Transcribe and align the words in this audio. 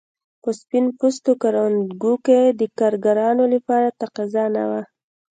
په 0.41 0.49
سپین 0.59 0.85
پوستو 0.97 1.31
کروندو 1.41 2.13
کې 2.25 2.39
د 2.59 2.61
کارګرانو 2.79 3.43
لپاره 3.53 3.95
تقاضا 4.01 4.45
نه 4.55 4.63
وه. 4.69 4.81